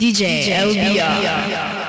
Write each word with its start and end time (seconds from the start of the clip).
DJ, 0.00 0.52
LBR. 0.52 1.26
É, 1.26 1.87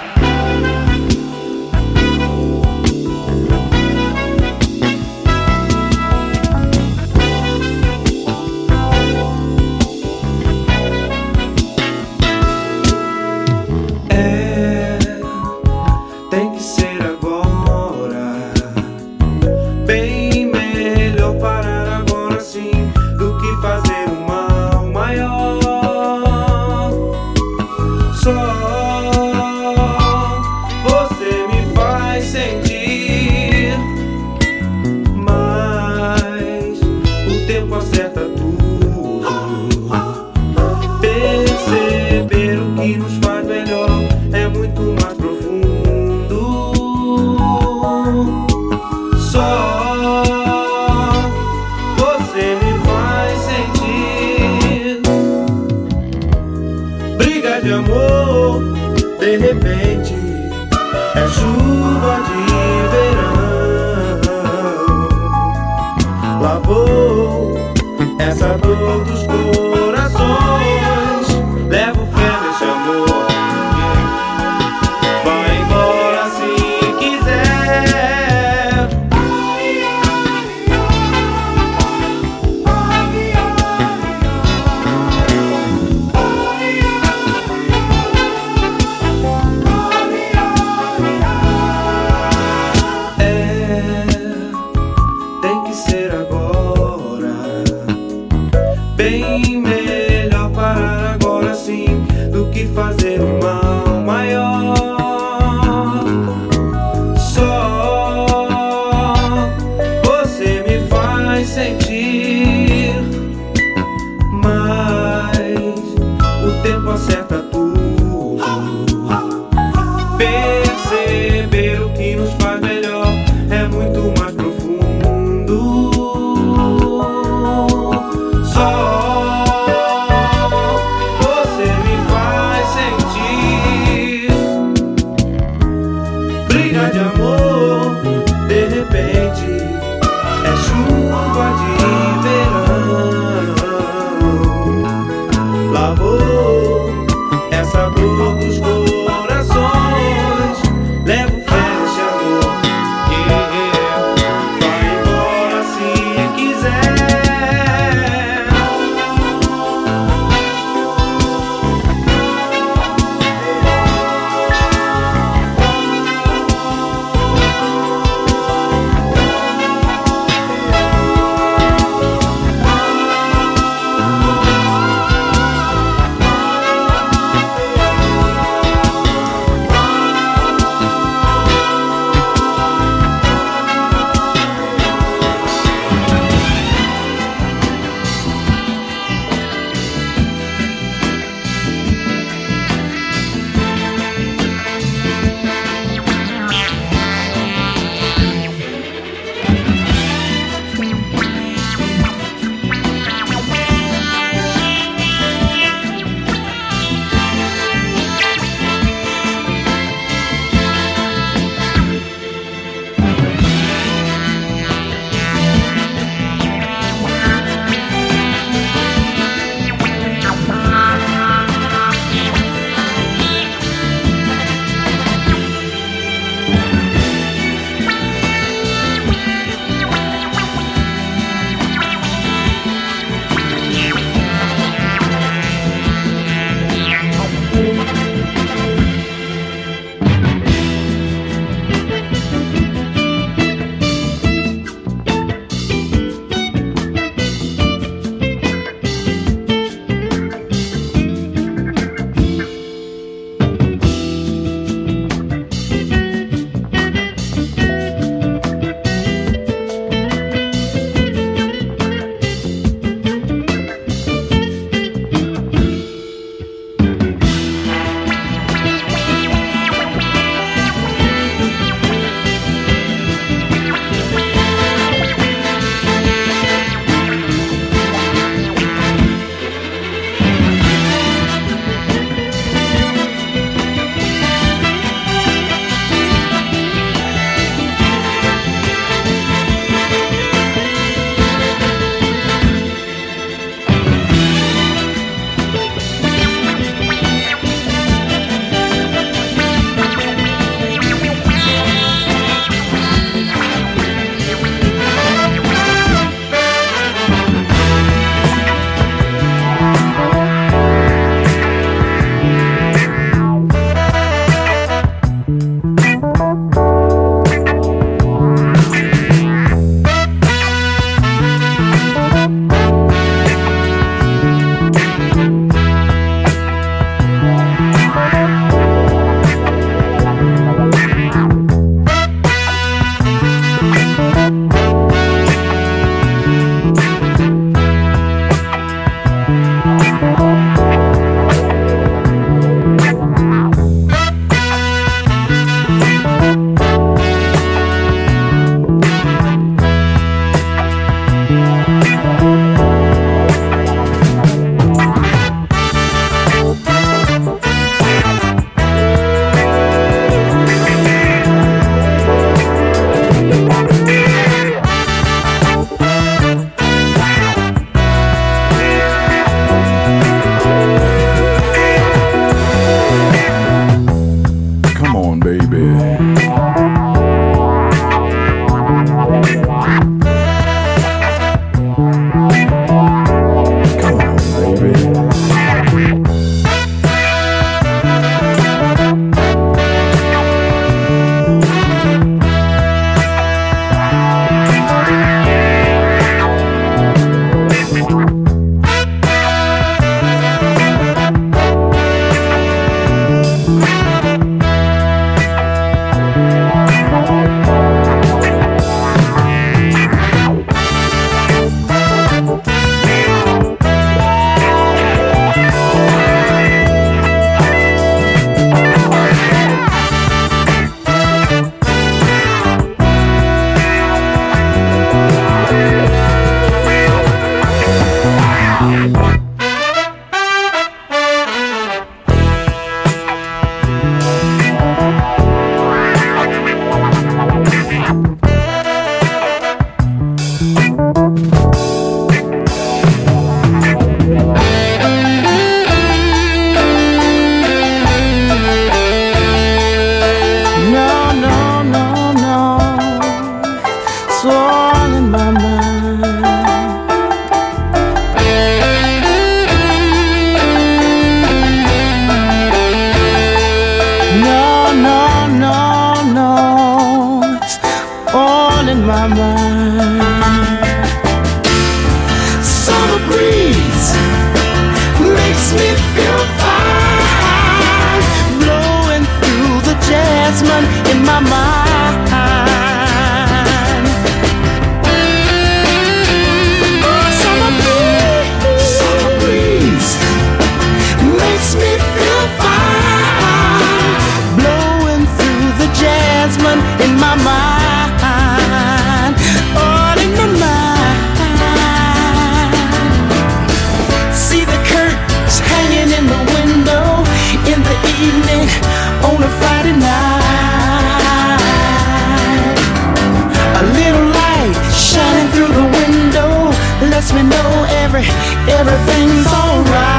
everything's 518.01 519.27
alright. 519.27 519.99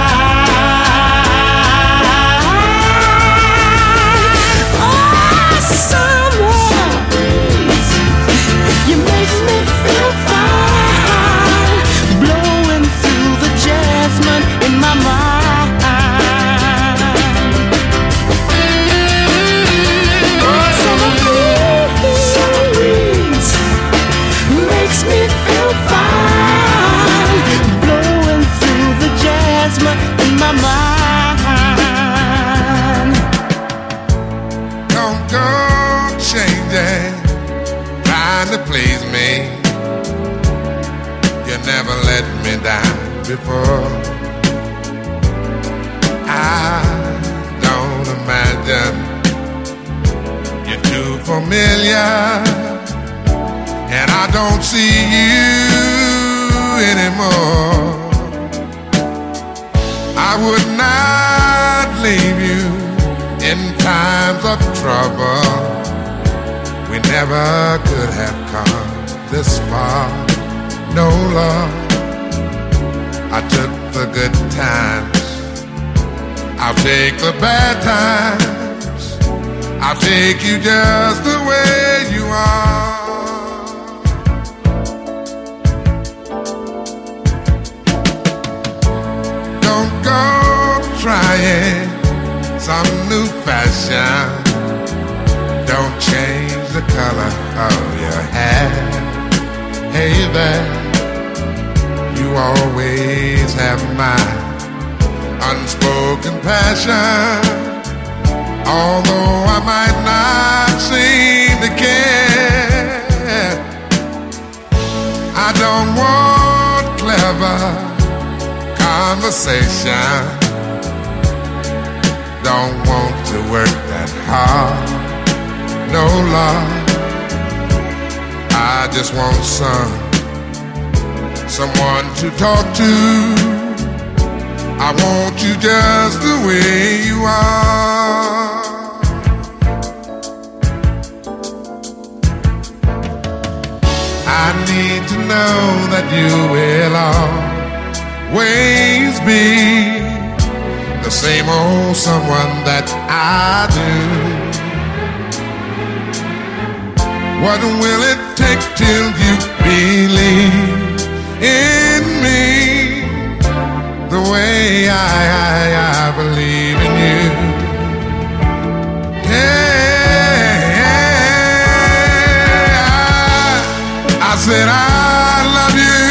said, 174.50 174.68
I 174.68 175.46
love 175.58 175.76
you, 175.86 176.02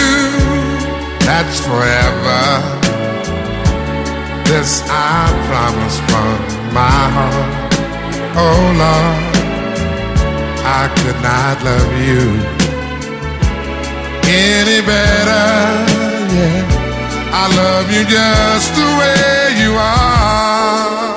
that's 1.28 1.60
forever. 1.68 2.44
This 4.48 4.82
I 4.88 5.28
promise 5.50 5.98
from 6.08 6.38
my 6.80 7.02
heart. 7.16 7.74
Oh 8.46 8.62
Lord, 8.84 9.24
I 10.80 10.84
could 11.00 11.20
not 11.30 11.56
love 11.68 11.94
you 12.10 12.26
any 14.24 14.80
better. 14.88 15.48
Yeah, 16.36 16.62
I 17.42 17.46
love 17.62 17.88
you 17.96 18.04
just 18.16 18.70
the 18.80 18.90
way 19.00 19.36
you 19.62 19.72
are. 19.76 21.09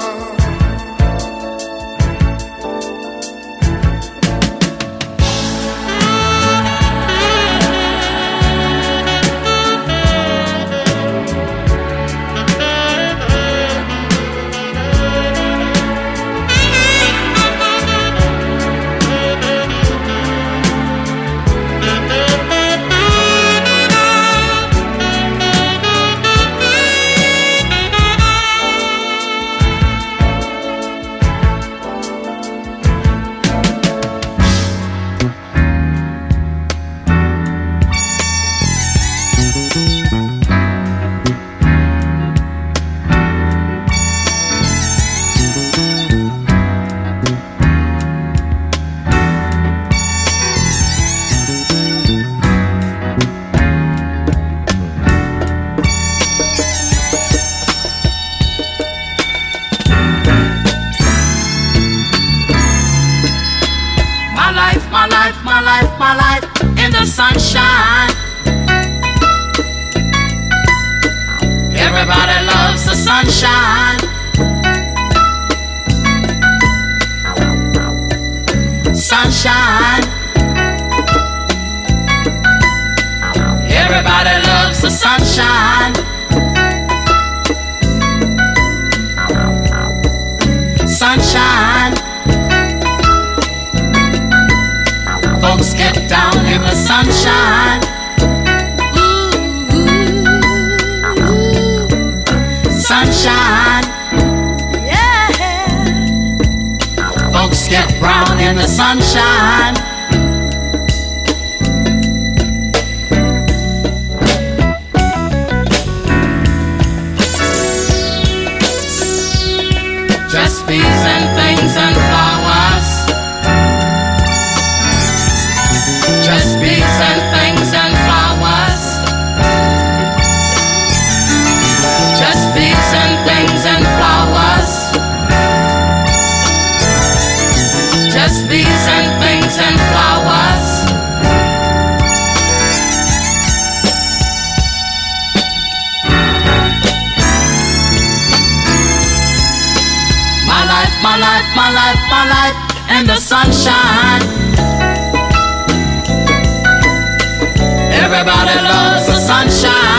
shine. 159.62 159.91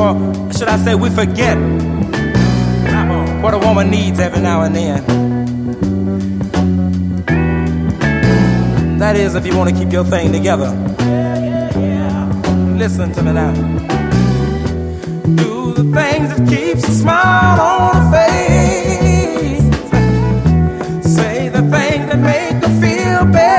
or 0.00 0.14
should 0.52 0.68
I 0.68 0.76
say, 0.78 0.94
we 0.94 1.10
forget 1.10 1.58
what 3.42 3.52
a 3.54 3.58
woman 3.58 3.90
needs 3.90 4.18
every 4.18 4.40
now 4.42 4.62
and 4.62 4.74
then. 4.74 5.00
That 8.98 9.16
is, 9.16 9.34
if 9.34 9.46
you 9.46 9.56
want 9.56 9.70
to 9.70 9.76
keep 9.76 9.92
your 9.92 10.04
thing 10.04 10.32
together. 10.32 10.70
Listen 12.76 13.12
to 13.12 13.22
me 13.22 13.32
now. 13.32 13.52
Do 15.36 15.72
the 15.74 15.84
things 15.98 16.28
that 16.34 16.48
keeps 16.48 16.84
a 16.88 16.92
smile 16.92 17.60
on 17.60 17.94
her 17.96 18.10
face. 18.16 19.62
Say 21.14 21.48
the 21.48 21.62
things 21.62 22.06
that 22.10 22.18
make 22.18 22.62
her 22.64 22.72
feel 22.80 23.24
better. 23.32 23.49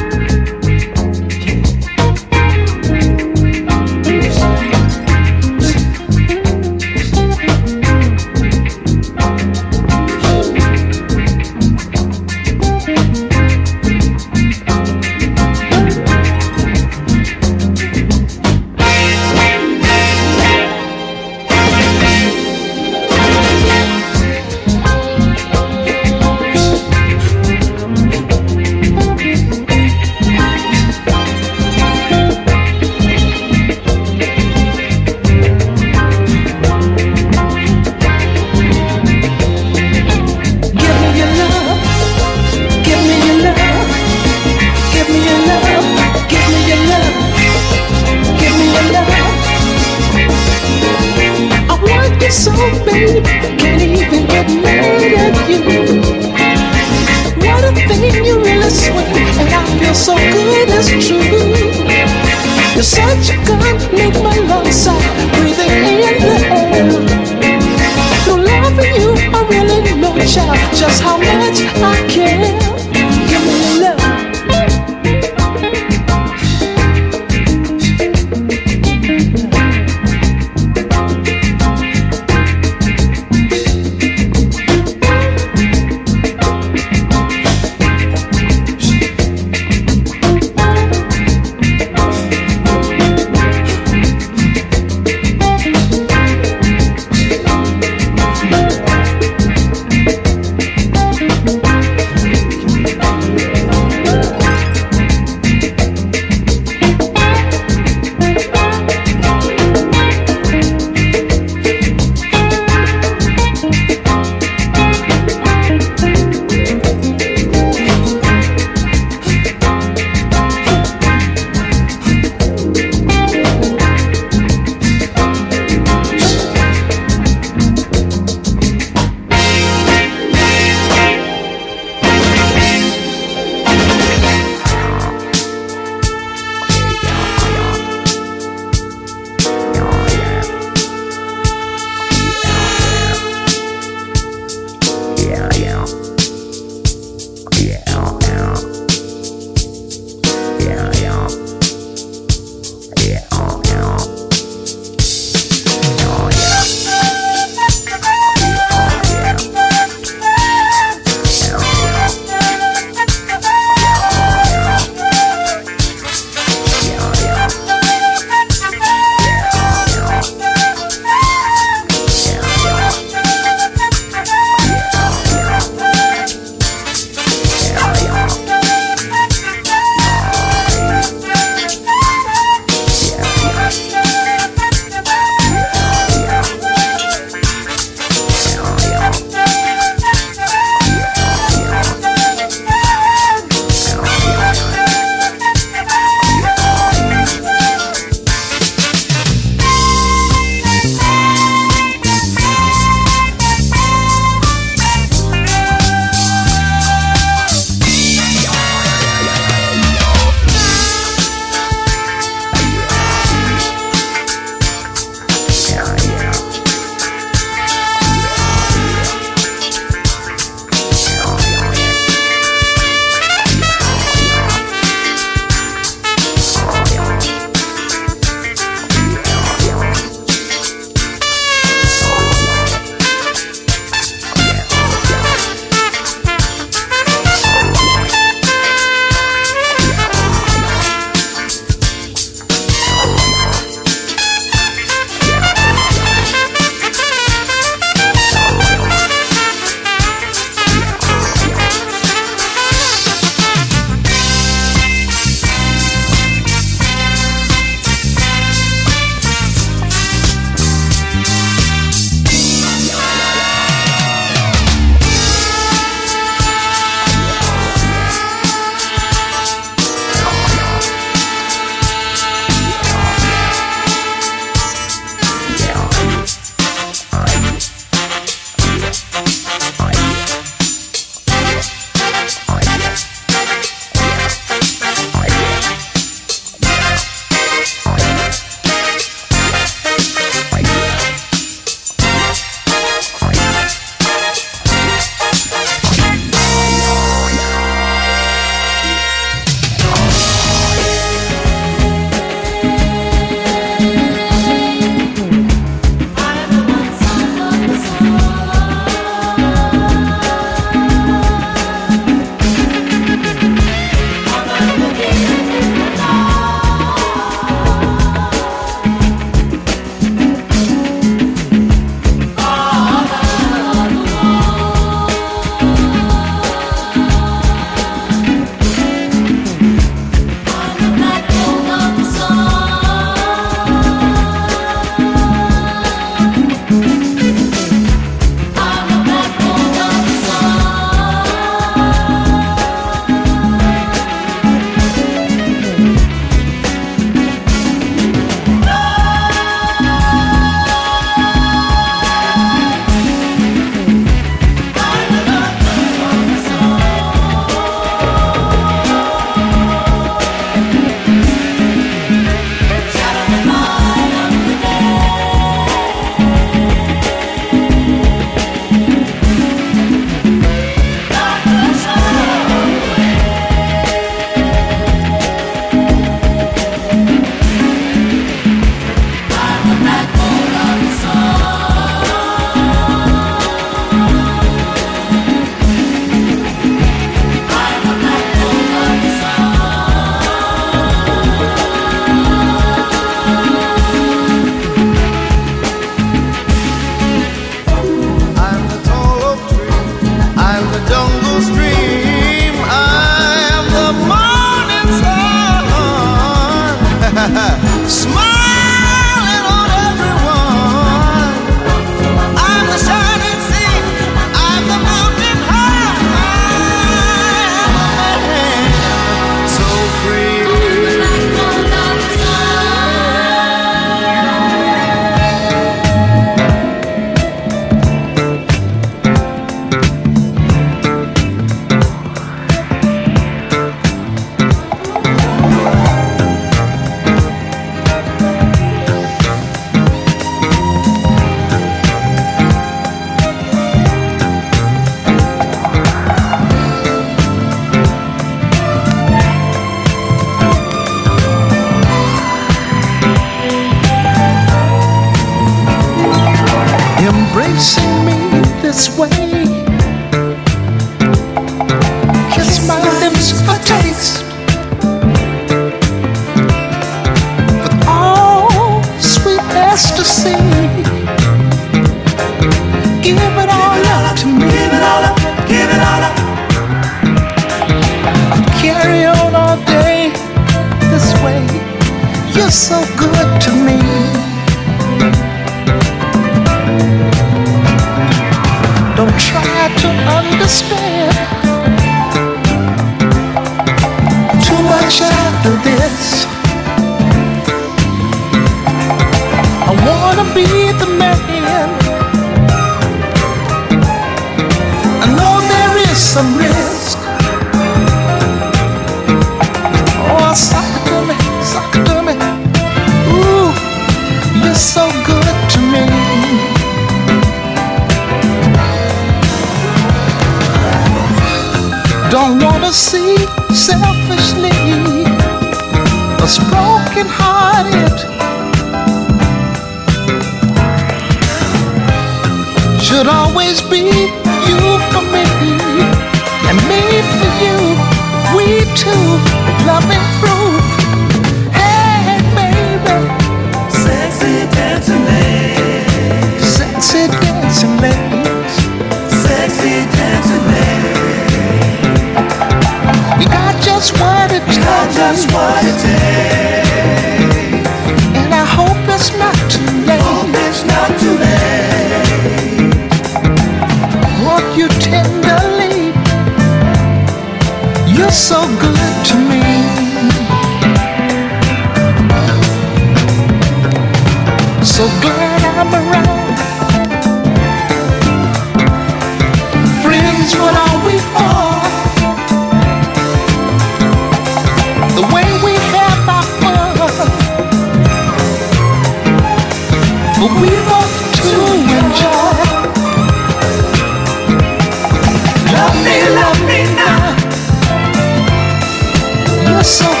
So 599.71 600.00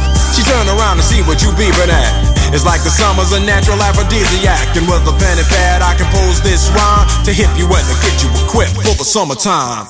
She 0.41 0.49
turn 0.49 0.65
around 0.73 0.97
to 0.97 1.03
see 1.03 1.21
what 1.21 1.43
you 1.43 1.49
beeping 1.53 1.93
at. 1.93 2.51
It's 2.51 2.65
like 2.65 2.81
the 2.81 2.89
summer's 2.89 3.31
a 3.31 3.39
natural 3.39 3.77
aphrodisiac. 3.77 4.75
And 4.75 4.89
with 4.89 5.05
a 5.05 5.13
pen 5.21 5.37
and 5.37 5.45
pad, 5.45 5.83
I 5.83 5.93
compose 5.93 6.41
this 6.41 6.67
rhyme 6.73 7.05
to 7.25 7.31
hip 7.31 7.53
you 7.61 7.69
and 7.69 7.85
to 7.85 7.95
get 8.01 8.25
you 8.25 8.29
equipped 8.41 8.73
for 8.73 8.97
the 8.97 9.05
summertime. 9.05 9.85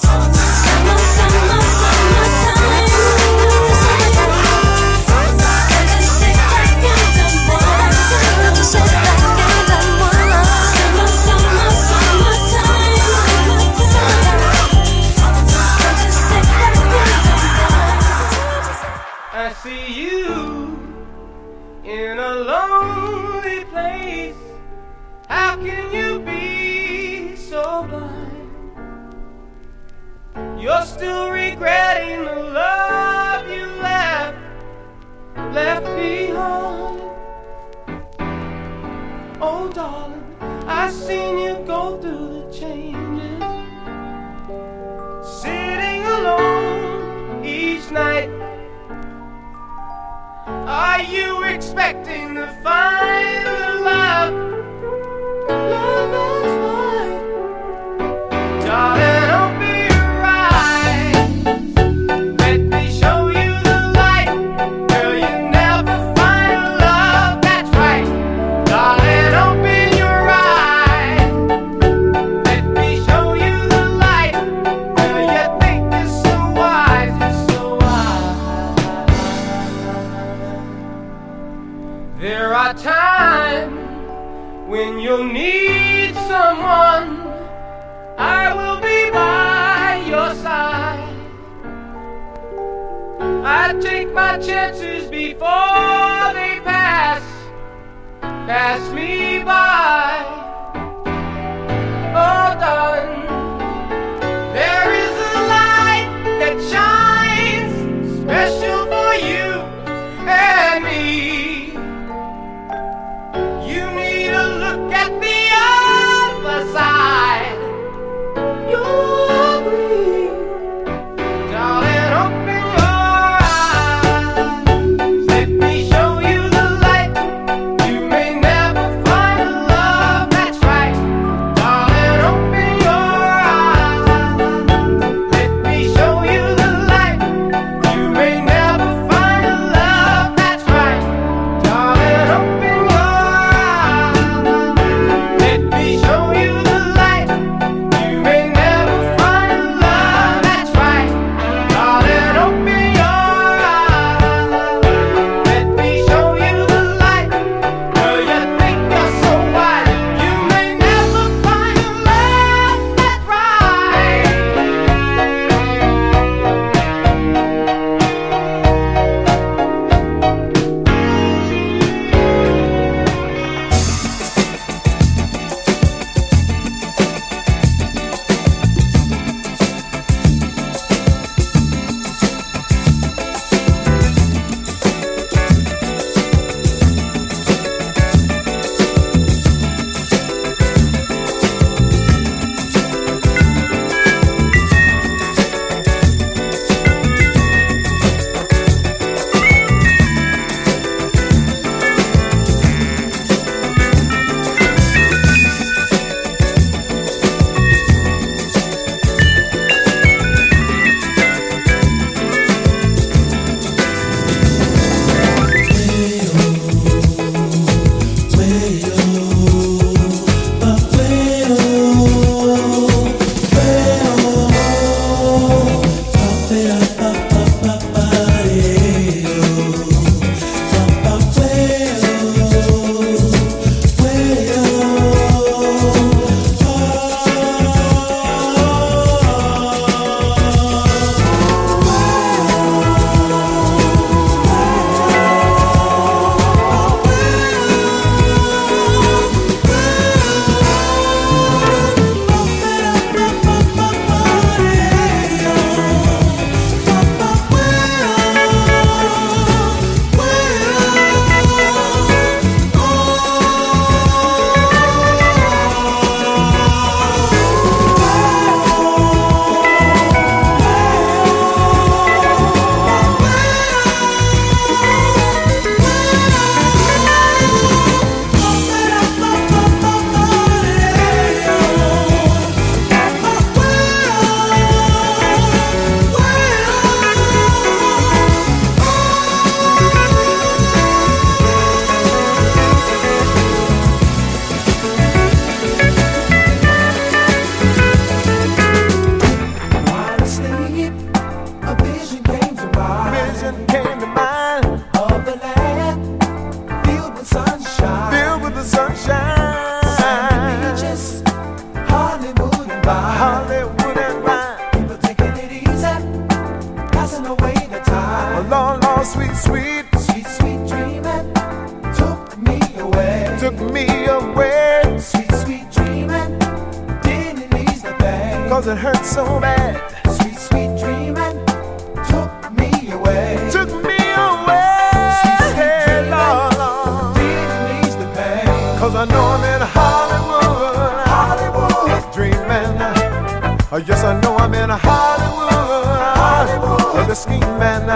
asking 347.21 347.39
man. 347.59 347.89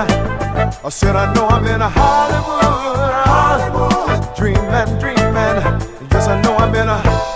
I 0.83 0.89
said, 0.89 1.15
I 1.15 1.33
know 1.33 1.47
I'm 1.47 1.65
in 1.65 1.81
a 1.81 1.89
Hollywood, 1.89 3.13
Hollywood, 3.25 4.35
dreaming, 4.35 4.99
dreaming. 4.99 5.81
Yes, 6.11 6.27
I 6.27 6.41
know 6.41 6.55
I'm 6.57 6.75
in 6.75 6.87
a 6.87 7.34